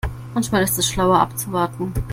[0.33, 1.93] Manchmal ist es schlauer abzuwarten.